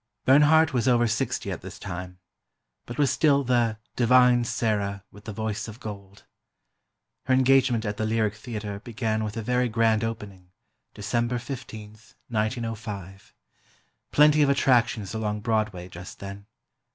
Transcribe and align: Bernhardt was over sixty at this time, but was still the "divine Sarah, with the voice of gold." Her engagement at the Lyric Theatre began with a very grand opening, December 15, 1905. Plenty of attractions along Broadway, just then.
Bernhardt 0.25 0.73
was 0.73 0.87
over 0.87 1.07
sixty 1.07 1.51
at 1.51 1.61
this 1.61 1.77
time, 1.77 2.17
but 2.87 2.97
was 2.97 3.11
still 3.11 3.43
the 3.43 3.77
"divine 3.95 4.43
Sarah, 4.43 5.03
with 5.11 5.25
the 5.25 5.31
voice 5.31 5.67
of 5.67 5.79
gold." 5.79 6.23
Her 7.27 7.35
engagement 7.35 7.85
at 7.85 7.97
the 7.97 8.05
Lyric 8.07 8.33
Theatre 8.33 8.79
began 8.79 9.23
with 9.23 9.37
a 9.37 9.43
very 9.43 9.69
grand 9.69 10.03
opening, 10.03 10.53
December 10.95 11.37
15, 11.37 11.89
1905. 12.29 13.35
Plenty 14.11 14.41
of 14.41 14.49
attractions 14.49 15.13
along 15.13 15.41
Broadway, 15.41 15.87
just 15.87 16.17
then. 16.17 16.47